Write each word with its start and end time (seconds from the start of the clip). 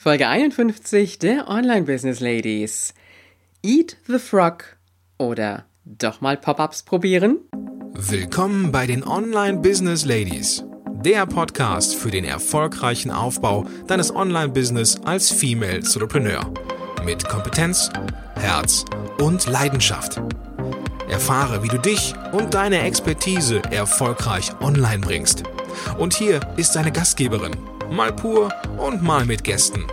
Folge 0.00 0.28
51 0.28 1.18
der 1.18 1.48
Online 1.48 1.82
Business 1.82 2.20
Ladies. 2.20 2.94
Eat 3.64 3.96
the 4.06 4.20
Frog 4.20 4.76
oder 5.18 5.64
doch 5.84 6.20
mal 6.20 6.36
Pop-ups 6.36 6.84
probieren? 6.84 7.38
Willkommen 7.94 8.70
bei 8.70 8.86
den 8.86 9.02
Online 9.02 9.58
Business 9.58 10.04
Ladies, 10.04 10.62
der 11.04 11.26
Podcast 11.26 11.96
für 11.96 12.12
den 12.12 12.24
erfolgreichen 12.24 13.10
Aufbau 13.10 13.66
deines 13.88 14.14
Online 14.14 14.50
Business 14.50 15.00
als 15.04 15.32
Female 15.32 15.78
Entrepreneur 15.78 16.48
mit 17.04 17.28
Kompetenz, 17.28 17.90
Herz 18.36 18.84
und 19.20 19.48
Leidenschaft. 19.48 20.22
Erfahre, 21.10 21.64
wie 21.64 21.68
du 21.68 21.78
dich 21.78 22.14
und 22.30 22.54
deine 22.54 22.82
Expertise 22.82 23.62
erfolgreich 23.72 24.52
online 24.60 25.00
bringst. 25.00 25.42
Und 25.98 26.14
hier 26.14 26.38
ist 26.56 26.76
deine 26.76 26.92
Gastgeberin 26.92 27.56
mal 27.90 28.12
pur 28.12 28.52
und 28.76 29.02
mal 29.02 29.24
mit 29.24 29.44
Gästen. 29.44 29.86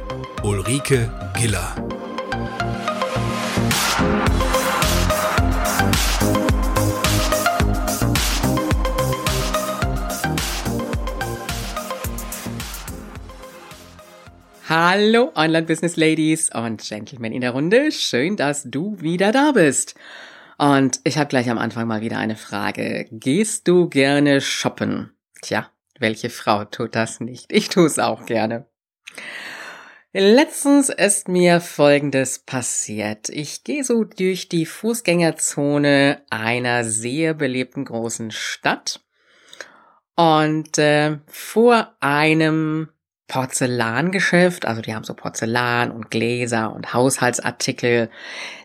Ulrike 0.43 1.11
Giller. 1.37 1.75
Hallo 14.67 15.31
Online 15.35 15.65
Business 15.65 15.95
Ladies 15.95 16.49
und 16.53 16.81
Gentlemen 16.81 17.31
in 17.31 17.41
der 17.41 17.51
Runde. 17.51 17.91
Schön, 17.91 18.35
dass 18.35 18.63
du 18.63 18.99
wieder 18.99 19.31
da 19.31 19.51
bist. 19.51 19.95
Und 20.57 20.99
ich 21.03 21.17
habe 21.17 21.27
gleich 21.27 21.49
am 21.49 21.57
Anfang 21.57 21.87
mal 21.87 22.01
wieder 22.01 22.17
eine 22.17 22.35
Frage. 22.35 23.07
Gehst 23.11 23.67
du 23.67 23.89
gerne 23.89 24.41
shoppen? 24.41 25.11
Tja, 25.41 25.69
welche 25.99 26.29
Frau 26.29 26.65
tut 26.65 26.95
das 26.95 27.19
nicht? 27.19 27.51
Ich 27.51 27.69
tue 27.69 27.85
es 27.85 27.99
auch 27.99 28.25
gerne. 28.25 28.67
Letztens 30.17 30.87
ist 30.87 31.27
mir 31.27 31.59
Folgendes 31.59 32.39
passiert. 32.39 33.27
Ich 33.27 33.65
gehe 33.65 33.83
so 33.83 34.05
durch 34.05 34.47
die 34.47 34.65
Fußgängerzone 34.65 36.21
einer 36.29 36.85
sehr 36.85 37.33
belebten 37.33 37.83
großen 37.83 38.31
Stadt 38.31 39.01
und 40.15 40.77
äh, 40.77 41.17
vor 41.27 41.97
einem 41.99 42.89
Porzellangeschäft, 43.27 44.65
also 44.65 44.81
die 44.81 44.95
haben 44.95 45.03
so 45.03 45.15
Porzellan 45.15 45.91
und 45.91 46.11
Gläser 46.11 46.73
und 46.73 46.93
Haushaltsartikel. 46.93 48.09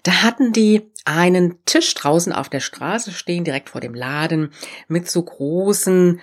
Da 0.03 0.23
hatten 0.23 0.53
die 0.53 0.93
einen 1.05 1.65
Tisch 1.65 1.93
draußen 1.95 2.33
auf 2.33 2.49
der 2.49 2.61
Straße 2.61 3.11
stehen, 3.11 3.43
direkt 3.43 3.71
vor 3.71 3.81
dem 3.81 3.95
Laden, 3.95 4.53
mit 4.87 5.11
so 5.11 5.23
großen 5.25 6.21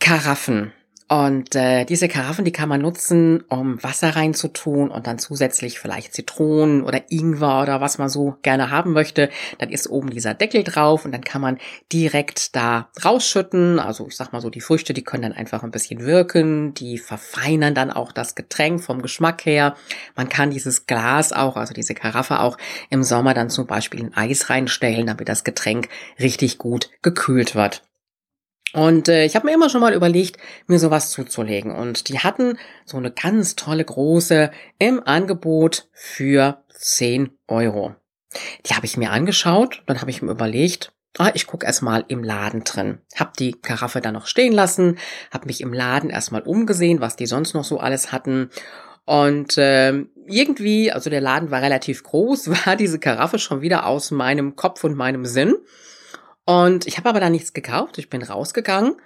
Karaffen. 0.00 0.72
Und 1.10 1.54
äh, 1.54 1.86
diese 1.86 2.06
Karaffen, 2.06 2.44
die 2.44 2.52
kann 2.52 2.68
man 2.68 2.82
nutzen, 2.82 3.42
um 3.48 3.82
Wasser 3.82 4.14
reinzutun 4.14 4.90
und 4.90 5.06
dann 5.06 5.18
zusätzlich 5.18 5.78
vielleicht 5.78 6.12
Zitronen 6.12 6.82
oder 6.82 7.10
Ingwer 7.10 7.62
oder 7.62 7.80
was 7.80 7.96
man 7.96 8.10
so 8.10 8.36
gerne 8.42 8.70
haben 8.70 8.92
möchte. 8.92 9.30
Dann 9.56 9.70
ist 9.70 9.88
oben 9.88 10.10
dieser 10.10 10.34
Deckel 10.34 10.64
drauf 10.64 11.06
und 11.06 11.12
dann 11.12 11.24
kann 11.24 11.40
man 11.40 11.56
direkt 11.90 12.54
da 12.54 12.90
rausschütten. 13.02 13.78
Also 13.78 14.06
ich 14.06 14.16
sag 14.16 14.34
mal 14.34 14.42
so, 14.42 14.50
die 14.50 14.60
Früchte, 14.60 14.92
die 14.92 15.02
können 15.02 15.22
dann 15.22 15.32
einfach 15.32 15.62
ein 15.62 15.70
bisschen 15.70 16.04
wirken. 16.04 16.74
Die 16.74 16.98
verfeinern 16.98 17.74
dann 17.74 17.90
auch 17.90 18.12
das 18.12 18.34
Getränk 18.34 18.84
vom 18.84 19.00
Geschmack 19.00 19.46
her. 19.46 19.76
Man 20.14 20.28
kann 20.28 20.50
dieses 20.50 20.84
Glas 20.84 21.32
auch, 21.32 21.56
also 21.56 21.72
diese 21.72 21.94
Karaffe 21.94 22.40
auch 22.40 22.58
im 22.90 23.02
Sommer 23.02 23.32
dann 23.32 23.48
zum 23.48 23.66
Beispiel 23.66 24.00
in 24.00 24.14
Eis 24.14 24.50
reinstellen, 24.50 25.06
damit 25.06 25.30
das 25.30 25.42
Getränk 25.42 25.88
richtig 26.20 26.58
gut 26.58 26.90
gekühlt 27.00 27.54
wird. 27.54 27.87
Und 28.74 29.08
äh, 29.08 29.24
ich 29.24 29.34
habe 29.34 29.46
mir 29.46 29.54
immer 29.54 29.70
schon 29.70 29.80
mal 29.80 29.94
überlegt, 29.94 30.36
mir 30.66 30.78
sowas 30.78 31.10
zuzulegen. 31.10 31.74
Und 31.74 32.08
die 32.08 32.18
hatten 32.18 32.58
so 32.84 32.96
eine 32.96 33.10
ganz 33.10 33.56
tolle 33.56 33.84
große 33.84 34.50
im 34.78 35.02
Angebot 35.04 35.88
für 35.92 36.62
10 36.74 37.30
Euro. 37.48 37.94
Die 38.66 38.74
habe 38.74 38.86
ich 38.86 38.96
mir 38.96 39.10
angeschaut, 39.10 39.82
dann 39.86 40.00
habe 40.00 40.10
ich 40.10 40.20
mir 40.20 40.30
überlegt, 40.30 40.92
ah, 41.16 41.30
ich 41.34 41.46
gucke 41.46 41.66
erstmal 41.66 42.04
im 42.08 42.22
Laden 42.22 42.64
drin. 42.64 42.98
Hab 43.16 43.36
die 43.36 43.52
Karaffe 43.52 44.00
dann 44.00 44.14
noch 44.14 44.26
stehen 44.26 44.52
lassen, 44.52 44.98
habe 45.30 45.46
mich 45.46 45.60
im 45.60 45.72
Laden 45.72 46.10
erstmal 46.10 46.42
umgesehen, 46.42 47.00
was 47.00 47.16
die 47.16 47.26
sonst 47.26 47.54
noch 47.54 47.64
so 47.64 47.78
alles 47.78 48.12
hatten. 48.12 48.50
Und 49.06 49.56
äh, 49.56 50.04
irgendwie, 50.26 50.92
also 50.92 51.08
der 51.08 51.22
Laden 51.22 51.50
war 51.50 51.62
relativ 51.62 52.02
groß, 52.02 52.50
war 52.66 52.76
diese 52.76 52.98
Karaffe 52.98 53.38
schon 53.38 53.62
wieder 53.62 53.86
aus 53.86 54.10
meinem 54.10 54.56
Kopf 54.56 54.84
und 54.84 54.96
meinem 54.96 55.24
Sinn. 55.24 55.54
Und 56.48 56.86
ich 56.86 56.96
habe 56.96 57.10
aber 57.10 57.20
da 57.20 57.28
nichts 57.28 57.52
gekauft. 57.52 57.98
Ich 57.98 58.08
bin 58.08 58.22
rausgegangen. 58.22 58.96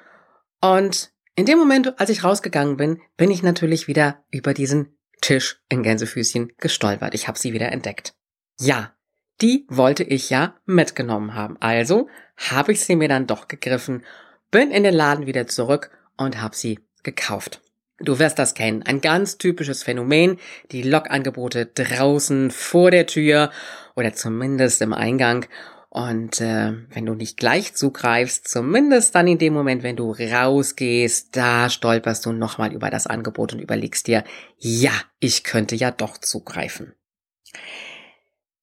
Und 0.60 1.10
in 1.34 1.44
dem 1.44 1.58
Moment, 1.58 1.98
als 1.98 2.08
ich 2.08 2.22
rausgegangen 2.22 2.76
bin, 2.76 3.00
bin 3.16 3.32
ich 3.32 3.42
natürlich 3.42 3.88
wieder 3.88 4.22
über 4.30 4.54
diesen 4.54 4.96
Tisch 5.20 5.60
in 5.68 5.82
Gänsefüßchen 5.82 6.52
gestolpert. 6.58 7.14
Ich 7.14 7.26
habe 7.26 7.36
sie 7.36 7.52
wieder 7.52 7.72
entdeckt. 7.72 8.14
Ja, 8.60 8.94
die 9.40 9.66
wollte 9.68 10.04
ich 10.04 10.30
ja 10.30 10.54
mitgenommen 10.66 11.34
haben. 11.34 11.56
Also 11.58 12.08
habe 12.36 12.70
ich 12.70 12.84
sie 12.84 12.94
mir 12.94 13.08
dann 13.08 13.26
doch 13.26 13.48
gegriffen, 13.48 14.04
bin 14.52 14.70
in 14.70 14.84
den 14.84 14.94
Laden 14.94 15.26
wieder 15.26 15.48
zurück 15.48 15.90
und 16.16 16.40
habe 16.40 16.54
sie 16.54 16.78
gekauft. 17.02 17.60
Du 17.98 18.20
wirst 18.20 18.38
das 18.38 18.54
kennen. 18.54 18.84
Ein 18.84 19.00
ganz 19.00 19.36
typisches 19.38 19.82
Phänomen. 19.82 20.38
Die 20.70 20.84
Lokangebote 20.84 21.66
draußen 21.66 22.52
vor 22.52 22.92
der 22.92 23.08
Tür 23.08 23.50
oder 23.96 24.12
zumindest 24.12 24.80
im 24.80 24.92
Eingang. 24.92 25.46
Und 25.94 26.40
äh, 26.40 26.72
wenn 26.88 27.04
du 27.04 27.12
nicht 27.12 27.36
gleich 27.36 27.74
zugreifst, 27.74 28.48
zumindest 28.48 29.14
dann 29.14 29.28
in 29.28 29.36
dem 29.36 29.52
Moment, 29.52 29.82
wenn 29.82 29.94
du 29.94 30.12
rausgehst, 30.12 31.36
da 31.36 31.68
stolperst 31.68 32.24
du 32.24 32.32
nochmal 32.32 32.72
über 32.72 32.88
das 32.88 33.06
Angebot 33.06 33.52
und 33.52 33.58
überlegst 33.58 34.06
dir, 34.06 34.24
ja, 34.56 34.92
ich 35.20 35.44
könnte 35.44 35.76
ja 35.76 35.90
doch 35.90 36.16
zugreifen. 36.16 36.94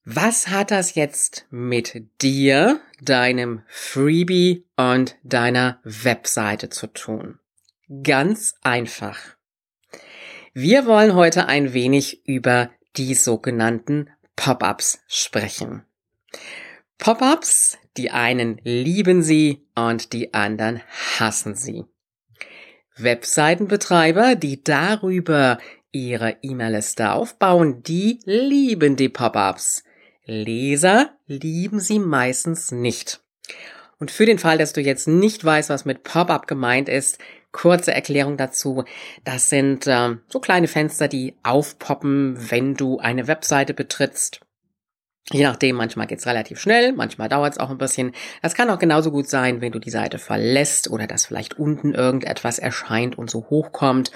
Was 0.06 0.48
hat 0.48 0.72
das 0.72 0.96
jetzt 0.96 1.46
mit 1.52 2.04
dir, 2.20 2.82
deinem 3.00 3.62
Freebie 3.68 4.66
und 4.76 5.16
deiner 5.22 5.82
Webseite 5.84 6.70
zu 6.70 6.88
tun? 6.88 7.38
Ganz 8.02 8.56
einfach. 8.64 9.20
Wir 10.56 10.88
wollen 10.88 11.14
heute 11.14 11.46
ein 11.46 11.74
wenig 11.74 12.26
über 12.26 12.72
die 12.98 13.14
sogenannten 13.14 14.10
Pop-ups 14.36 15.04
sprechen. 15.08 15.86
Pop-ups, 17.00 17.78
die 17.96 18.12
einen 18.12 18.60
lieben 18.64 19.24
sie 19.24 19.66
und 19.74 20.12
die 20.12 20.34
anderen 20.34 20.82
hassen 21.18 21.56
sie. 21.56 21.86
Webseitenbetreiber, 22.98 24.36
die 24.36 24.62
darüber 24.62 25.60
ihre 25.94 26.36
E-Mail-Liste 26.42 27.14
aufbauen, 27.14 27.84
die 27.84 28.20
lieben 28.26 28.98
die 28.98 29.08
Pop-ups. 29.08 29.86
Leser 30.26 31.12
lieben 31.26 31.80
sie 31.80 32.00
meistens 32.00 32.72
nicht. 32.74 33.22
Und 33.98 34.12
für 34.12 34.26
den 34.26 34.38
Fall, 34.38 34.58
dass 34.58 34.74
du 34.74 34.82
jetzt 34.82 35.08
nicht 35.08 35.44
weißt, 35.44 35.70
was 35.70 35.86
mit 35.86 36.04
Pop-up 36.04 36.48
gemeint 36.48 36.90
ist, 36.90 37.18
kurze 37.54 37.94
Erklärung 37.94 38.36
dazu. 38.36 38.84
Das 39.24 39.50
sind 39.50 39.88
äh, 39.88 40.18
so 40.28 40.40
kleine 40.42 40.68
Fenster, 40.68 41.08
die 41.08 41.36
aufpoppen, 41.44 42.52
wenn 42.52 42.76
du 42.76 43.00
eine 43.00 43.28
Webseite 43.28 43.74
betrittst. 43.74 44.42
Je 45.32 45.44
nachdem, 45.44 45.76
manchmal 45.76 46.08
geht's 46.08 46.26
relativ 46.26 46.60
schnell, 46.60 46.94
manchmal 46.94 47.30
dauert's 47.30 47.60
auch 47.60 47.70
ein 47.70 47.78
bisschen. 47.78 48.14
Das 48.42 48.56
kann 48.56 48.70
auch 48.70 48.80
genauso 48.80 49.12
gut 49.12 49.30
sein, 49.30 49.62
wenn 49.62 49.72
du 49.72 49.80
die 49.80 49.92
Seite 49.92 50.18
verlässt 50.18 50.90
oder 50.90 51.06
dass 51.06 51.26
vielleicht 51.26 51.60
unten 51.60 51.94
irgendetwas 51.94 52.58
erscheint 52.58 53.18
und 53.18 53.30
so 53.30 53.46
hochkommt. 53.50 54.12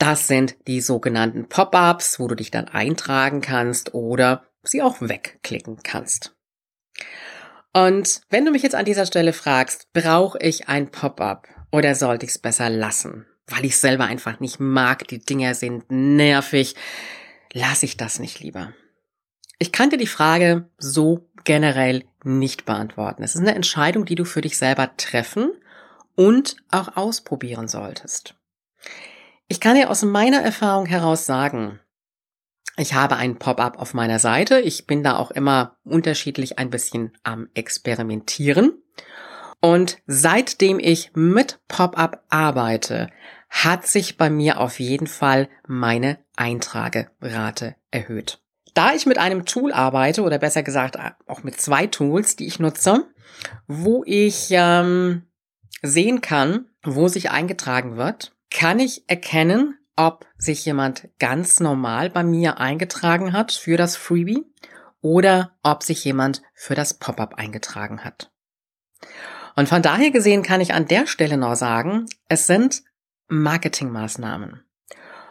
Das 0.00 0.26
sind 0.26 0.56
die 0.66 0.80
sogenannten 0.80 1.48
Pop-ups, 1.48 2.18
wo 2.18 2.26
du 2.26 2.34
dich 2.34 2.50
dann 2.50 2.66
eintragen 2.66 3.40
kannst 3.40 3.94
oder 3.94 4.46
sie 4.62 4.82
auch 4.82 4.96
wegklicken 5.00 5.78
kannst. 5.84 6.34
Und 7.72 8.22
wenn 8.28 8.44
du 8.44 8.50
mich 8.50 8.62
jetzt 8.62 8.74
an 8.74 8.84
dieser 8.84 9.06
Stelle 9.06 9.32
fragst, 9.32 9.92
brauche 9.92 10.38
ich 10.40 10.68
ein 10.68 10.90
Pop-up 10.90 11.46
oder 11.70 11.94
sollte 11.94 12.26
ich 12.26 12.32
es 12.32 12.38
besser 12.38 12.68
lassen? 12.70 13.26
Weil 13.46 13.64
ich 13.64 13.78
selber 13.78 14.04
einfach 14.04 14.40
nicht 14.40 14.58
mag, 14.58 15.06
die 15.06 15.20
Dinger 15.20 15.54
sind 15.54 15.90
nervig, 15.90 16.74
lasse 17.52 17.86
ich 17.86 17.96
das 17.96 18.18
nicht 18.18 18.40
lieber. 18.40 18.72
Ich 19.58 19.72
kann 19.72 19.90
dir 19.90 19.96
die 19.96 20.06
Frage 20.06 20.68
so 20.78 21.28
generell 21.44 22.04
nicht 22.22 22.64
beantworten. 22.64 23.22
Es 23.22 23.34
ist 23.34 23.40
eine 23.40 23.54
Entscheidung, 23.54 24.04
die 24.04 24.14
du 24.14 24.24
für 24.24 24.40
dich 24.40 24.56
selber 24.58 24.96
treffen 24.96 25.50
und 26.14 26.56
auch 26.70 26.96
ausprobieren 26.96 27.68
solltest. 27.68 28.34
Ich 29.48 29.60
kann 29.60 29.76
dir 29.76 29.90
aus 29.90 30.02
meiner 30.02 30.42
Erfahrung 30.42 30.86
heraus 30.86 31.26
sagen, 31.26 31.80
ich 32.76 32.94
habe 32.94 33.16
ein 33.16 33.38
Pop-up 33.38 33.80
auf 33.80 33.92
meiner 33.92 34.20
Seite. 34.20 34.60
Ich 34.60 34.86
bin 34.86 35.02
da 35.02 35.16
auch 35.16 35.32
immer 35.32 35.76
unterschiedlich 35.82 36.60
ein 36.60 36.70
bisschen 36.70 37.12
am 37.24 37.48
Experimentieren. 37.54 38.80
Und 39.60 39.98
seitdem 40.06 40.78
ich 40.78 41.10
mit 41.14 41.58
Pop-up 41.66 42.24
arbeite, 42.28 43.08
hat 43.50 43.88
sich 43.88 44.16
bei 44.16 44.30
mir 44.30 44.60
auf 44.60 44.78
jeden 44.78 45.08
Fall 45.08 45.48
meine 45.66 46.18
Eintragerate 46.36 47.74
erhöht. 47.90 48.40
Da 48.78 48.94
ich 48.94 49.06
mit 49.06 49.18
einem 49.18 49.44
Tool 49.44 49.72
arbeite, 49.72 50.22
oder 50.22 50.38
besser 50.38 50.62
gesagt 50.62 50.96
auch 51.26 51.42
mit 51.42 51.60
zwei 51.60 51.88
Tools, 51.88 52.36
die 52.36 52.46
ich 52.46 52.60
nutze, 52.60 53.08
wo 53.66 54.04
ich 54.06 54.50
ähm, 54.52 55.24
sehen 55.82 56.20
kann, 56.20 56.66
wo 56.84 57.08
sich 57.08 57.32
eingetragen 57.32 57.96
wird, 57.96 58.36
kann 58.52 58.78
ich 58.78 59.02
erkennen, 59.10 59.76
ob 59.96 60.26
sich 60.36 60.64
jemand 60.64 61.08
ganz 61.18 61.58
normal 61.58 62.10
bei 62.10 62.22
mir 62.22 62.60
eingetragen 62.60 63.32
hat 63.32 63.50
für 63.50 63.76
das 63.76 63.96
Freebie 63.96 64.46
oder 65.00 65.58
ob 65.64 65.82
sich 65.82 66.04
jemand 66.04 66.42
für 66.54 66.76
das 66.76 66.94
Pop-up 66.94 67.34
eingetragen 67.34 68.04
hat. 68.04 68.30
Und 69.56 69.68
von 69.68 69.82
daher 69.82 70.12
gesehen 70.12 70.44
kann 70.44 70.60
ich 70.60 70.72
an 70.72 70.86
der 70.86 71.08
Stelle 71.08 71.36
noch 71.36 71.56
sagen, 71.56 72.06
es 72.28 72.46
sind 72.46 72.84
Marketingmaßnahmen. 73.26 74.62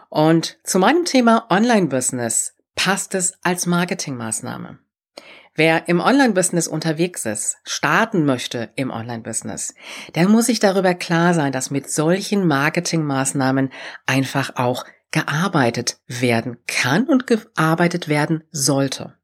Und 0.10 0.60
zu 0.66 0.80
meinem 0.80 1.06
Thema 1.06 1.48
Online-Business 1.50 2.57
passt 2.78 3.14
es 3.16 3.34
als 3.44 3.66
Marketingmaßnahme. 3.66 4.80
Wer 5.56 5.90
im 5.90 6.00
Online-Business 6.00 6.68
unterwegs 6.68 7.26
ist, 7.26 7.58
starten 7.66 8.26
möchte 8.26 8.70
im 8.76 8.92
Online-Business, 8.92 9.74
der 10.16 10.30
muss 10.30 10.46
sich 10.46 10.60
darüber 10.60 10.94
klar 10.94 11.34
sein, 11.34 11.52
dass 11.52 11.72
mit 11.72 11.90
solchen 11.90 12.48
Marketingmaßnahmen 12.48 13.74
einfach 14.06 14.56
auch 14.56 14.86
gearbeitet 15.12 15.98
werden 16.06 16.58
kann 16.68 17.08
und 17.08 17.26
gearbeitet 17.28 18.08
werden 18.08 18.44
sollte. 18.52 19.16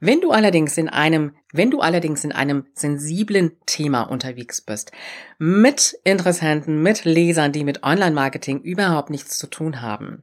Wenn 0.00 0.20
du 0.20 0.30
allerdings 0.30 0.76
in 0.76 0.88
einem, 0.88 1.34
wenn 1.52 1.70
du 1.70 1.80
allerdings 1.80 2.22
in 2.24 2.32
einem 2.32 2.66
sensiblen 2.74 3.52
Thema 3.64 4.02
unterwegs 4.02 4.60
bist, 4.60 4.92
mit 5.38 5.98
Interessenten, 6.04 6.82
mit 6.82 7.06
Lesern, 7.06 7.52
die 7.52 7.64
mit 7.64 7.82
Online-Marketing 7.82 8.60
überhaupt 8.60 9.08
nichts 9.08 9.38
zu 9.38 9.46
tun 9.46 9.80
haben, 9.80 10.22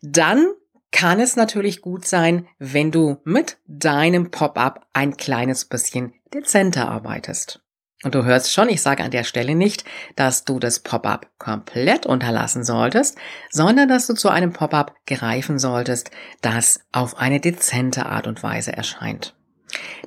dann 0.00 0.46
kann 0.90 1.20
es 1.20 1.36
natürlich 1.36 1.82
gut 1.82 2.06
sein, 2.06 2.46
wenn 2.58 2.90
du 2.90 3.18
mit 3.24 3.58
deinem 3.66 4.30
Pop-up 4.30 4.86
ein 4.92 5.16
kleines 5.16 5.66
bisschen 5.66 6.14
dezenter 6.32 6.88
arbeitest. 6.88 7.62
Und 8.04 8.14
du 8.14 8.24
hörst 8.24 8.52
schon, 8.52 8.68
ich 8.68 8.80
sage 8.80 9.02
an 9.02 9.10
der 9.10 9.24
Stelle 9.24 9.56
nicht, 9.56 9.84
dass 10.14 10.44
du 10.44 10.60
das 10.60 10.78
Pop-up 10.80 11.30
komplett 11.38 12.06
unterlassen 12.06 12.62
solltest, 12.62 13.18
sondern 13.50 13.88
dass 13.88 14.06
du 14.06 14.14
zu 14.14 14.28
einem 14.28 14.52
Pop-up 14.52 14.94
greifen 15.06 15.58
solltest, 15.58 16.12
das 16.40 16.80
auf 16.92 17.18
eine 17.18 17.40
dezente 17.40 18.06
Art 18.06 18.28
und 18.28 18.42
Weise 18.44 18.72
erscheint. 18.72 19.34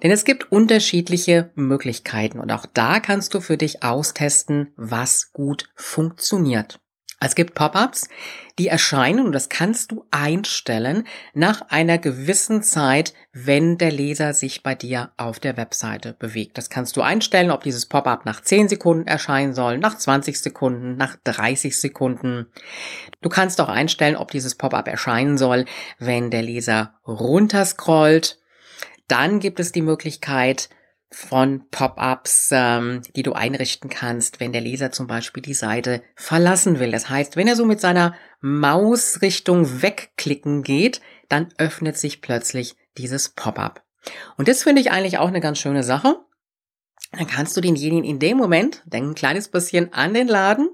Denn 0.01 0.10
es 0.10 0.24
gibt 0.24 0.51
unterschiedliche 0.51 1.51
Möglichkeiten 1.56 2.39
und 2.39 2.51
auch 2.51 2.66
da 2.66 3.00
kannst 3.00 3.34
du 3.34 3.42
für 3.42 3.57
dich 3.57 3.84
austesten, 3.84 4.74
was 4.77 5.34
gut 5.34 5.69
funktioniert. 5.75 6.80
Es 7.19 7.36
gibt 7.36 7.54
Pop-ups, 7.54 8.10
die 8.62 8.68
erscheinen, 8.68 9.25
und 9.25 9.31
das 9.31 9.50
kannst 9.50 9.92
du 9.92 10.06
einstellen, 10.12 11.08
nach 11.34 11.62
einer 11.69 11.98
gewissen 11.98 12.62
Zeit, 12.62 13.16
wenn 13.34 13.80
der 13.80 13.92
Leser 13.92 14.36
sich 14.36 14.62
bei 14.62 14.75
dir 14.75 15.13
auf 15.18 15.40
der 15.40 15.58
Webseite 15.58 16.13
bewegt. 16.13 16.60
Das 16.60 16.69
kannst 16.69 16.96
du 16.96 17.02
einstellen, 17.02 17.50
ob 17.50 17.63
dieses 17.63 17.88
Pop-up 17.88 18.24
nach 18.24 18.40
10 18.40 18.69
Sekunden 18.69 19.08
erscheinen 19.08 19.56
soll, 19.56 19.80
nach 19.80 19.98
20 19.98 20.40
Sekunden, 20.40 20.96
nach 20.96 21.16
30 21.24 21.75
Sekunden. 21.75 22.52
Du 23.22 23.30
kannst 23.30 23.60
auch 23.60 23.69
einstellen, 23.69 24.16
ob 24.16 24.30
dieses 24.30 24.54
Pop-up 24.54 24.88
erscheinen 24.88 25.40
soll, 25.40 25.66
wenn 25.98 26.30
der 26.30 26.44
Leser 26.44 26.94
runterscrollt. 27.08 28.38
Dann 29.08 29.40
gibt 29.40 29.60
es 29.60 29.72
die 29.72 29.81
Möglichkeit, 29.81 30.69
von 31.12 31.68
Pop-ups, 31.69 32.50
ähm, 32.52 33.02
die 33.16 33.24
du 33.24 33.34
einrichten 33.34 33.90
kannst, 33.90 34.40
wenn 34.40 34.54
der 34.54 34.62
Leser 34.62 34.92
zum 34.92 35.08
Beispiel 35.08 35.44
die 35.44 35.54
Seite 35.54 36.02
verlassen 36.16 36.80
will. 36.80 36.92
Das 36.92 37.10
heißt, 37.10 37.36
wenn 37.36 37.48
er 37.48 37.58
so 37.58 37.66
mit 37.66 37.81
seiner 37.81 38.16
Maus 38.40 39.22
Richtung 39.22 39.81
wegklicken 39.81 40.63
geht, 40.63 41.02
dann 41.28 41.50
öffnet 41.58 41.98
sich 41.98 42.22
plötzlich 42.22 42.75
dieses 42.98 43.30
Pop-up. 43.30 43.84
Und 44.38 44.48
das 44.48 44.63
finde 44.63 44.81
ich 44.81 44.92
eigentlich 44.92 45.18
auch 45.18 45.28
eine 45.28 45.42
ganz 45.42 45.60
schöne 45.60 45.84
Sache. 45.84 46.18
Dann 47.12 47.28
kannst 47.28 47.58
du 47.58 47.62
denjenigen 47.62 48.06
in 48.06 48.19
dem 48.19 48.38
Moment, 48.38 48.81
denk 48.86 49.06
ein 49.06 49.16
kleines 49.16 49.50
bisschen 49.50 49.92
an 49.94 50.13
den 50.13 50.28
Laden, 50.28 50.69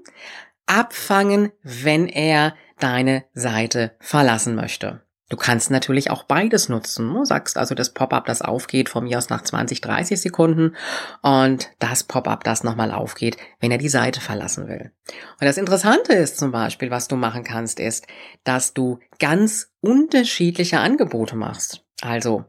abfangen, 0.66 1.50
wenn 1.62 2.06
er 2.06 2.54
deine 2.78 3.24
Seite 3.34 3.96
verlassen 3.98 4.54
möchte. 4.54 5.02
Du 5.28 5.36
kannst 5.36 5.70
natürlich 5.70 6.10
auch 6.10 6.22
beides 6.22 6.70
nutzen. 6.70 7.12
Du 7.12 7.24
sagst 7.24 7.58
also 7.58 7.74
das 7.74 7.92
Pop-up, 7.92 8.24
das 8.24 8.40
aufgeht, 8.40 8.88
von 8.88 9.04
mir 9.04 9.18
aus 9.18 9.28
nach 9.28 9.42
20, 9.42 9.82
30 9.82 10.20
Sekunden 10.20 10.74
und 11.20 11.70
das 11.78 12.04
Pop-up, 12.04 12.44
das 12.44 12.64
nochmal 12.64 12.92
aufgeht, 12.92 13.36
wenn 13.60 13.70
er 13.70 13.76
die 13.78 13.90
Seite 13.90 14.22
verlassen 14.22 14.68
will. 14.68 14.90
Und 15.06 15.44
das 15.44 15.58
Interessante 15.58 16.14
ist 16.14 16.38
zum 16.38 16.50
Beispiel, 16.50 16.90
was 16.90 17.08
du 17.08 17.16
machen 17.16 17.44
kannst, 17.44 17.78
ist, 17.78 18.06
dass 18.44 18.72
du 18.72 19.00
ganz 19.18 19.70
unterschiedliche 19.80 20.80
Angebote 20.80 21.36
machst. 21.36 21.84
Also 22.00 22.46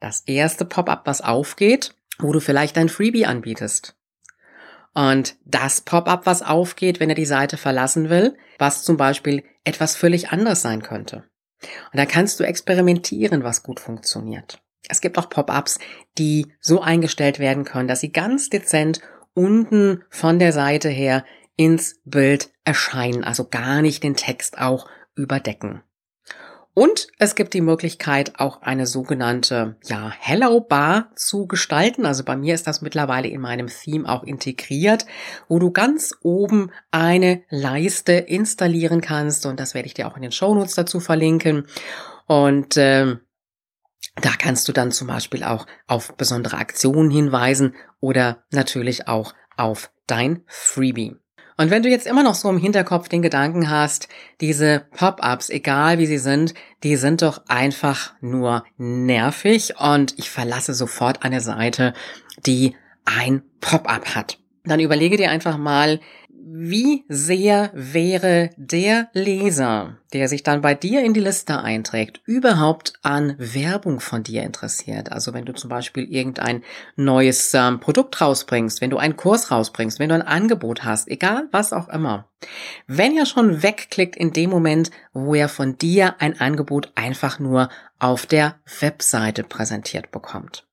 das 0.00 0.22
erste 0.22 0.64
Pop-up, 0.64 1.02
was 1.06 1.20
aufgeht, 1.20 1.94
wo 2.18 2.32
du 2.32 2.40
vielleicht 2.40 2.78
ein 2.78 2.88
Freebie 2.88 3.26
anbietest. 3.26 3.96
Und 4.94 5.36
das 5.44 5.82
Pop-up, 5.82 6.24
was 6.24 6.40
aufgeht, 6.40 7.00
wenn 7.00 7.10
er 7.10 7.16
die 7.16 7.26
Seite 7.26 7.58
verlassen 7.58 8.08
will, 8.08 8.36
was 8.58 8.82
zum 8.82 8.96
Beispiel 8.96 9.42
etwas 9.64 9.96
völlig 9.96 10.30
anderes 10.30 10.62
sein 10.62 10.82
könnte. 10.82 11.24
Und 11.92 11.98
da 11.98 12.06
kannst 12.06 12.40
du 12.40 12.44
experimentieren, 12.44 13.44
was 13.44 13.62
gut 13.62 13.80
funktioniert. 13.80 14.62
Es 14.88 15.00
gibt 15.00 15.18
auch 15.18 15.30
Pop-ups, 15.30 15.78
die 16.18 16.52
so 16.60 16.80
eingestellt 16.80 17.38
werden 17.38 17.64
können, 17.64 17.88
dass 17.88 18.00
sie 18.00 18.12
ganz 18.12 18.50
dezent 18.50 19.00
unten 19.32 20.04
von 20.10 20.38
der 20.38 20.52
Seite 20.52 20.88
her 20.88 21.24
ins 21.56 22.00
Bild 22.04 22.50
erscheinen, 22.64 23.24
also 23.24 23.48
gar 23.48 23.82
nicht 23.82 24.02
den 24.02 24.16
Text 24.16 24.58
auch 24.58 24.88
überdecken. 25.14 25.82
Und 26.74 27.06
es 27.18 27.36
gibt 27.36 27.54
die 27.54 27.60
Möglichkeit, 27.60 28.40
auch 28.40 28.62
eine 28.62 28.86
sogenannte, 28.86 29.76
ja, 29.84 30.12
Hello 30.18 30.60
Bar 30.60 31.12
zu 31.14 31.46
gestalten. 31.46 32.04
Also 32.04 32.24
bei 32.24 32.36
mir 32.36 32.52
ist 32.52 32.66
das 32.66 32.82
mittlerweile 32.82 33.28
in 33.28 33.40
meinem 33.40 33.68
Theme 33.68 34.08
auch 34.08 34.24
integriert, 34.24 35.06
wo 35.48 35.60
du 35.60 35.70
ganz 35.70 36.16
oben 36.22 36.72
eine 36.90 37.44
Leiste 37.48 38.12
installieren 38.14 39.00
kannst. 39.00 39.46
Und 39.46 39.60
das 39.60 39.74
werde 39.74 39.86
ich 39.86 39.94
dir 39.94 40.08
auch 40.08 40.16
in 40.16 40.22
den 40.22 40.32
Shownotes 40.32 40.74
dazu 40.74 40.98
verlinken. 40.98 41.68
Und 42.26 42.76
äh, 42.76 43.18
da 44.16 44.30
kannst 44.36 44.66
du 44.66 44.72
dann 44.72 44.90
zum 44.90 45.06
Beispiel 45.06 45.44
auch 45.44 45.66
auf 45.86 46.16
besondere 46.16 46.56
Aktionen 46.56 47.10
hinweisen 47.10 47.76
oder 48.00 48.44
natürlich 48.50 49.06
auch 49.06 49.32
auf 49.56 49.92
dein 50.08 50.42
Freebie. 50.46 51.16
Und 51.56 51.70
wenn 51.70 51.82
du 51.82 51.88
jetzt 51.88 52.06
immer 52.06 52.22
noch 52.22 52.34
so 52.34 52.50
im 52.50 52.58
Hinterkopf 52.58 53.08
den 53.08 53.22
Gedanken 53.22 53.70
hast, 53.70 54.08
diese 54.40 54.86
Pop-ups, 54.96 55.50
egal 55.50 55.98
wie 55.98 56.06
sie 56.06 56.18
sind, 56.18 56.54
die 56.82 56.96
sind 56.96 57.22
doch 57.22 57.42
einfach 57.46 58.14
nur 58.20 58.64
nervig 58.76 59.74
und 59.78 60.18
ich 60.18 60.30
verlasse 60.30 60.74
sofort 60.74 61.22
eine 61.24 61.40
Seite, 61.40 61.94
die 62.44 62.74
ein 63.04 63.42
Pop-up 63.60 64.14
hat. 64.14 64.38
Dann 64.64 64.80
überlege 64.80 65.16
dir 65.16 65.30
einfach 65.30 65.58
mal, 65.58 66.00
wie 66.46 67.04
sehr 67.08 67.70
wäre 67.72 68.50
der 68.56 69.08
Leser, 69.14 69.96
der 70.12 70.28
sich 70.28 70.42
dann 70.42 70.60
bei 70.60 70.74
dir 70.74 71.02
in 71.02 71.14
die 71.14 71.20
Liste 71.20 71.60
einträgt, 71.60 72.20
überhaupt 72.26 72.94
an 73.02 73.34
Werbung 73.38 74.00
von 74.00 74.22
dir 74.22 74.42
interessiert? 74.42 75.10
Also 75.10 75.32
wenn 75.32 75.46
du 75.46 75.54
zum 75.54 75.70
Beispiel 75.70 76.04
irgendein 76.04 76.62
neues 76.96 77.54
ähm, 77.54 77.80
Produkt 77.80 78.20
rausbringst, 78.20 78.82
wenn 78.82 78.90
du 78.90 78.98
einen 78.98 79.16
Kurs 79.16 79.50
rausbringst, 79.50 79.98
wenn 79.98 80.10
du 80.10 80.14
ein 80.16 80.22
Angebot 80.22 80.84
hast, 80.84 81.08
egal 81.08 81.48
was 81.50 81.72
auch 81.72 81.88
immer. 81.88 82.28
Wenn 82.86 83.16
er 83.16 83.24
schon 83.24 83.62
wegklickt 83.62 84.16
in 84.16 84.32
dem 84.32 84.50
Moment, 84.50 84.90
wo 85.14 85.34
er 85.34 85.48
von 85.48 85.78
dir 85.78 86.16
ein 86.18 86.38
Angebot 86.38 86.92
einfach 86.94 87.38
nur 87.38 87.70
auf 87.98 88.26
der 88.26 88.56
Webseite 88.80 89.44
präsentiert 89.44 90.10
bekommt. 90.10 90.66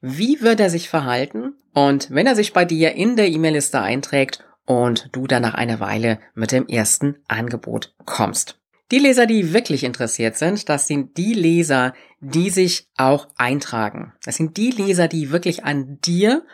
Wie 0.00 0.40
wird 0.40 0.60
er 0.60 0.70
sich 0.70 0.88
verhalten? 0.88 1.54
Und 1.72 2.10
wenn 2.10 2.26
er 2.26 2.36
sich 2.36 2.52
bei 2.52 2.64
dir 2.64 2.94
in 2.94 3.16
der 3.16 3.28
E-Mail-Liste 3.28 3.80
einträgt 3.80 4.44
und 4.70 5.08
du 5.10 5.26
dann 5.26 5.42
nach 5.42 5.54
einer 5.54 5.80
Weile 5.80 6.20
mit 6.32 6.52
dem 6.52 6.68
ersten 6.68 7.16
Angebot 7.26 7.92
kommst. 8.04 8.60
Die 8.92 9.00
Leser, 9.00 9.26
die 9.26 9.52
wirklich 9.52 9.82
interessiert 9.82 10.36
sind, 10.36 10.68
das 10.68 10.86
sind 10.86 11.16
die 11.16 11.34
Leser, 11.34 11.92
die 12.20 12.50
sich 12.50 12.88
auch 12.96 13.26
eintragen. 13.36 14.12
Das 14.24 14.36
sind 14.36 14.56
die 14.56 14.70
Leser, 14.70 15.08
die 15.08 15.32
wirklich 15.32 15.64
an 15.64 15.98
dir 16.02 16.44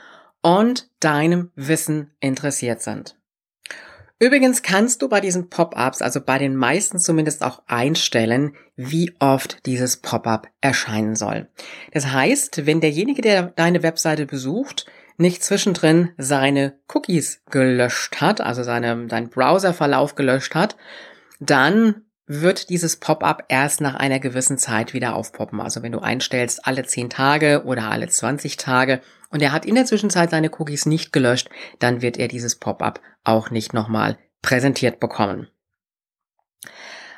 und 0.40 0.88
deinem 0.99 1.50
Wissen 1.56 2.11
interessiert 2.18 2.80
sind. 2.80 3.18
Übrigens 4.18 4.62
kannst 4.62 5.02
du 5.02 5.11
bei 5.11 5.20
diesen 5.20 5.50
Pop-ups, 5.50 6.00
also 6.00 6.23
bei 6.23 6.38
den 6.38 6.56
meisten 6.56 6.99
zumindest 6.99 7.42
auch 7.42 7.64
einstellen, 7.66 8.54
wie 8.75 9.14
oft 9.18 9.66
dieses 9.66 9.99
Pop-up 9.99 10.49
erscheinen 10.62 11.16
soll. 11.16 11.50
Das 11.92 12.06
heißt, 12.06 12.64
wenn 12.64 12.80
derjenige, 12.80 13.20
der 13.20 13.42
deine 13.42 13.82
Webseite 13.82 14.25
besucht, 14.25 14.87
nicht 15.18 15.42
zwischendrin 15.42 16.11
seine 16.18 16.78
Cookies 16.92 17.42
gelöscht 17.50 18.20
hat, 18.20 18.40
also 18.40 18.62
seine, 18.62 19.08
seinen 19.08 19.30
Browserverlauf 19.30 20.14
gelöscht 20.14 20.54
hat, 20.54 20.76
dann 21.40 22.02
wird 22.26 22.70
dieses 22.70 22.96
Pop-up 22.96 23.44
erst 23.49 23.80
nach 23.80 23.94
einer 23.94 24.18
gewissen 24.18 24.58
Zeit 24.58 24.92
wieder 24.92 25.14
aufpoppen. 25.14 25.61
Also 25.61 25.82
wenn 25.82 25.92
du 25.92 26.00
einstellst 26.00 26.66
alle 26.66 26.85
10 26.85 27.11
Tage 27.11 27.62
oder 27.64 27.90
alle 27.90 28.08
20 28.08 28.56
Tage 28.56 29.00
und 29.30 29.42
er 29.42 29.52
hat 29.52 29.64
in 29.64 29.76
der 29.76 29.87
Zwischenzeit 29.87 30.30
seine 30.30 30.50
Cookies 30.50 30.87
nicht 30.87 31.12
gelöscht, 31.12 31.49
dann 31.78 32.02
wird 32.02 32.16
er 32.16 32.28
dieses 32.28 32.56
Pop-up 32.56 33.00
auch 33.23 33.50
nicht 33.50 33.75
nochmal 33.75 34.18
präsentiert 34.42 34.99
bekommen. 34.99 35.49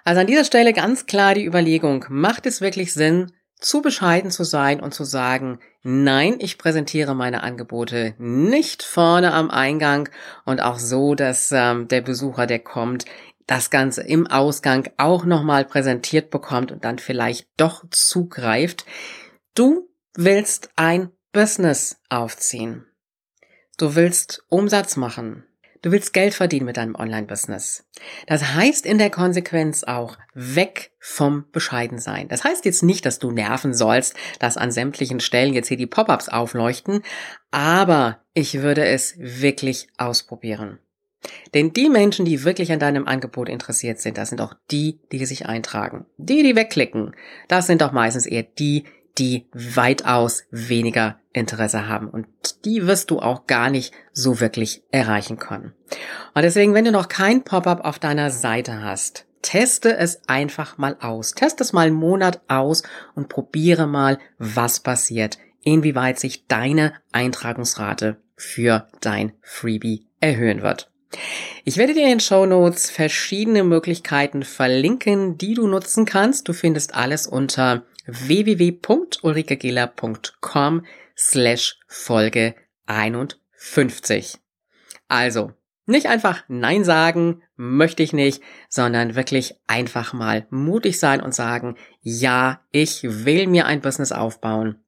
Also 0.04 0.20
an 0.20 0.26
dieser 0.26 0.44
Stelle 0.44 0.72
ganz 0.72 1.06
klar 1.06 1.34
die 1.34 1.44
Überlegung, 1.44 2.04
macht 2.08 2.46
es 2.46 2.60
wirklich 2.60 2.92
Sinn, 2.92 3.32
zu 3.60 3.82
bescheiden 3.82 4.30
zu 4.30 4.44
sein 4.44 4.80
und 4.80 4.94
zu 4.94 5.04
sagen, 5.04 5.58
nein, 5.88 6.36
ich 6.38 6.58
präsentiere 6.58 7.14
meine 7.14 7.42
Angebote 7.42 8.14
nicht 8.18 8.82
vorne 8.82 9.32
am 9.32 9.50
Eingang 9.50 10.10
und 10.44 10.60
auch 10.60 10.78
so, 10.78 11.14
dass 11.14 11.50
ähm, 11.50 11.88
der 11.88 12.02
Besucher, 12.02 12.46
der 12.46 12.58
kommt, 12.58 13.06
das 13.46 13.70
Ganze 13.70 14.02
im 14.02 14.26
Ausgang 14.26 14.90
auch 14.98 15.24
nochmal 15.24 15.64
präsentiert 15.64 16.28
bekommt 16.28 16.70
und 16.70 16.84
dann 16.84 16.98
vielleicht 16.98 17.48
doch 17.56 17.84
zugreift. 17.90 18.84
Du 19.54 19.88
willst 20.14 20.68
ein 20.76 21.10
Business 21.32 21.96
aufziehen. 22.10 22.84
Du 23.78 23.94
willst 23.94 24.44
Umsatz 24.50 24.96
machen. 24.96 25.47
Du 25.82 25.92
willst 25.92 26.12
Geld 26.12 26.34
verdienen 26.34 26.66
mit 26.66 26.76
deinem 26.76 26.96
Online-Business. 26.96 27.86
Das 28.26 28.54
heißt 28.54 28.84
in 28.84 28.98
der 28.98 29.10
Konsequenz 29.10 29.84
auch 29.84 30.18
weg 30.34 30.90
vom 30.98 31.44
Bescheidensein. 31.52 32.28
Das 32.28 32.44
heißt 32.44 32.64
jetzt 32.64 32.82
nicht, 32.82 33.06
dass 33.06 33.18
du 33.18 33.30
nerven 33.30 33.74
sollst, 33.74 34.16
dass 34.40 34.56
an 34.56 34.72
sämtlichen 34.72 35.20
Stellen 35.20 35.54
jetzt 35.54 35.68
hier 35.68 35.76
die 35.76 35.86
Pop-ups 35.86 36.28
aufleuchten, 36.28 37.02
aber 37.50 38.20
ich 38.34 38.60
würde 38.62 38.84
es 38.84 39.14
wirklich 39.18 39.88
ausprobieren. 39.96 40.78
Denn 41.54 41.72
die 41.72 41.88
Menschen, 41.88 42.24
die 42.24 42.44
wirklich 42.44 42.72
an 42.72 42.78
deinem 42.78 43.06
Angebot 43.06 43.48
interessiert 43.48 44.00
sind, 44.00 44.18
das 44.18 44.28
sind 44.30 44.40
auch 44.40 44.54
die, 44.70 45.00
die 45.12 45.24
sich 45.26 45.46
eintragen. 45.46 46.06
Die, 46.16 46.42
die 46.42 46.56
wegklicken, 46.56 47.14
das 47.48 47.66
sind 47.66 47.82
doch 47.82 47.92
meistens 47.92 48.26
eher 48.26 48.42
die, 48.42 48.84
die 49.18 49.48
weitaus 49.52 50.44
weniger 50.50 51.18
Interesse 51.38 51.88
haben. 51.88 52.08
Und 52.08 52.26
die 52.64 52.86
wirst 52.86 53.10
du 53.10 53.20
auch 53.20 53.46
gar 53.46 53.70
nicht 53.70 53.92
so 54.12 54.40
wirklich 54.40 54.82
erreichen 54.90 55.38
können. 55.38 55.72
Und 56.34 56.42
deswegen, 56.42 56.74
wenn 56.74 56.84
du 56.84 56.92
noch 56.92 57.08
kein 57.08 57.44
Pop-up 57.44 57.84
auf 57.84 57.98
deiner 57.98 58.30
Seite 58.30 58.82
hast, 58.82 59.26
teste 59.42 59.96
es 59.96 60.28
einfach 60.28 60.78
mal 60.78 60.96
aus. 61.00 61.32
Teste 61.32 61.62
es 61.62 61.72
mal 61.72 61.86
einen 61.86 61.96
Monat 61.96 62.40
aus 62.48 62.82
und 63.14 63.28
probiere 63.28 63.86
mal, 63.86 64.18
was 64.38 64.80
passiert. 64.80 65.38
Inwieweit 65.62 66.18
sich 66.18 66.46
deine 66.46 66.94
Eintragungsrate 67.12 68.16
für 68.36 68.88
dein 69.00 69.32
Freebie 69.42 70.06
erhöhen 70.20 70.62
wird. 70.62 70.90
Ich 71.64 71.76
werde 71.76 71.94
dir 71.94 72.02
in 72.02 72.10
den 72.10 72.20
Show 72.20 72.46
Notes 72.46 72.90
verschiedene 72.90 73.64
Möglichkeiten 73.64 74.42
verlinken, 74.42 75.38
die 75.38 75.54
du 75.54 75.66
nutzen 75.66 76.04
kannst. 76.04 76.48
Du 76.48 76.52
findest 76.52 76.94
alles 76.94 77.26
unter 77.26 77.84
www.ulrikegela.com 78.08 80.86
slash 81.16 81.78
Folge 81.86 82.56
51. 82.86 84.40
Also, 85.08 85.52
nicht 85.86 86.06
einfach 86.06 86.44
Nein 86.48 86.84
sagen, 86.84 87.42
möchte 87.56 88.02
ich 88.02 88.12
nicht, 88.12 88.42
sondern 88.68 89.14
wirklich 89.14 89.54
einfach 89.66 90.12
mal 90.12 90.46
mutig 90.50 90.98
sein 90.98 91.22
und 91.22 91.34
sagen, 91.34 91.76
ja, 92.02 92.60
ich 92.70 93.02
will 93.02 93.46
mir 93.46 93.64
ein 93.66 93.80
Business 93.80 94.12
aufbauen 94.12 94.84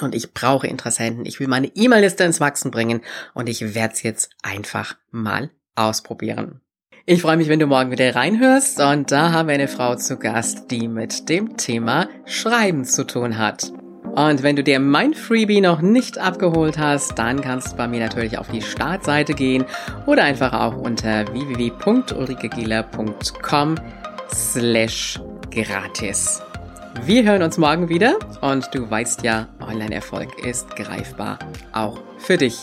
und 0.00 0.14
ich 0.14 0.32
brauche 0.32 0.66
Interessenten, 0.66 1.26
ich 1.26 1.40
will 1.40 1.48
meine 1.48 1.70
E-Mail-Liste 1.74 2.24
ins 2.24 2.40
Wachsen 2.40 2.70
bringen 2.70 3.02
und 3.34 3.48
ich 3.48 3.74
werde 3.74 3.94
es 3.94 4.02
jetzt 4.02 4.30
einfach 4.42 4.96
mal 5.10 5.50
ausprobieren. 5.74 6.60
Ich 7.06 7.22
freue 7.22 7.38
mich, 7.38 7.48
wenn 7.48 7.58
du 7.58 7.66
morgen 7.66 7.90
wieder 7.90 8.14
reinhörst 8.14 8.78
und 8.78 9.10
da 9.10 9.32
haben 9.32 9.48
wir 9.48 9.54
eine 9.54 9.68
Frau 9.68 9.96
zu 9.96 10.18
Gast, 10.18 10.70
die 10.70 10.86
mit 10.86 11.30
dem 11.30 11.56
Thema 11.56 12.10
Schreiben 12.26 12.84
zu 12.84 13.06
tun 13.06 13.38
hat. 13.38 13.72
Und 14.14 14.42
wenn 14.42 14.56
du 14.56 14.62
dir 14.62 14.78
mein 14.80 15.14
Freebie 15.14 15.62
noch 15.62 15.80
nicht 15.80 16.18
abgeholt 16.18 16.76
hast, 16.78 17.18
dann 17.18 17.40
kannst 17.40 17.72
du 17.72 17.76
bei 17.76 17.88
mir 17.88 18.00
natürlich 18.00 18.36
auf 18.36 18.48
die 18.48 18.60
Startseite 18.60 19.32
gehen 19.34 19.64
oder 20.06 20.24
einfach 20.24 20.52
auch 20.52 20.76
unter 20.76 21.24
www.ulrikegieler.com 21.32 23.74
slash 24.34 25.18
gratis. 25.50 26.42
Wir 27.06 27.24
hören 27.24 27.42
uns 27.42 27.56
morgen 27.56 27.88
wieder 27.88 28.18
und 28.42 28.68
du 28.74 28.90
weißt 28.90 29.22
ja, 29.22 29.48
Online-Erfolg 29.60 30.44
ist 30.44 30.76
greifbar, 30.76 31.38
auch 31.72 31.98
für 32.18 32.36
dich. 32.36 32.62